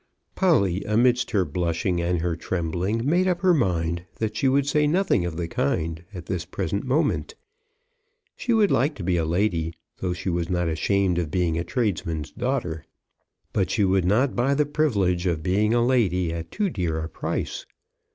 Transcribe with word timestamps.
Polly 0.33 0.83
amidst 0.85 1.29
her 1.29 1.45
blushing 1.45 2.01
and 2.01 2.21
her 2.21 2.35
trembling 2.35 3.05
made 3.07 3.27
up 3.27 3.41
her 3.41 3.53
mind 3.53 4.03
that 4.15 4.35
she 4.35 4.47
would 4.47 4.65
say 4.65 4.87
nothing 4.87 5.25
of 5.27 5.37
the 5.37 5.47
kind 5.47 6.03
at 6.11 6.25
this 6.25 6.43
present 6.43 6.83
moment. 6.83 7.35
She 8.35 8.51
would 8.51 8.71
like 8.71 8.95
to 8.95 9.03
be 9.03 9.15
a 9.17 9.25
lady 9.25 9.75
though 9.97 10.13
she 10.13 10.29
was 10.31 10.49
not 10.49 10.67
ashamed 10.67 11.19
of 11.19 11.29
being 11.29 11.55
a 11.55 11.63
tradesman's 11.63 12.31
daughter; 12.31 12.83
but 13.53 13.69
she 13.69 13.83
would 13.85 14.05
not 14.05 14.35
buy 14.35 14.55
the 14.55 14.65
privilege 14.65 15.27
of 15.27 15.43
being 15.43 15.71
a 15.71 15.85
lady 15.85 16.33
at 16.33 16.49
too 16.49 16.71
dear 16.71 16.97
a 16.97 17.07
price. 17.07 17.67